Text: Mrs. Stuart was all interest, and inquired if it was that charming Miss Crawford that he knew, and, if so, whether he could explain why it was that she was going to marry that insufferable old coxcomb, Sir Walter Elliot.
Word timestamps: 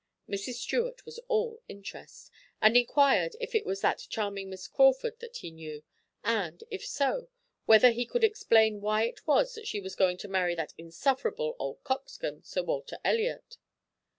Mrs. 0.27 0.55
Stuart 0.55 1.05
was 1.05 1.19
all 1.27 1.61
interest, 1.67 2.31
and 2.59 2.75
inquired 2.75 3.35
if 3.39 3.53
it 3.53 3.67
was 3.67 3.81
that 3.81 4.07
charming 4.09 4.49
Miss 4.49 4.67
Crawford 4.67 5.19
that 5.19 5.37
he 5.37 5.51
knew, 5.51 5.83
and, 6.23 6.63
if 6.71 6.83
so, 6.83 7.27
whether 7.67 7.91
he 7.91 8.07
could 8.07 8.23
explain 8.23 8.81
why 8.81 9.03
it 9.03 9.27
was 9.27 9.53
that 9.53 9.67
she 9.67 9.79
was 9.79 9.93
going 9.93 10.17
to 10.17 10.27
marry 10.27 10.55
that 10.55 10.73
insufferable 10.75 11.55
old 11.59 11.83
coxcomb, 11.83 12.41
Sir 12.41 12.63
Walter 12.63 12.97
Elliot. 13.05 13.59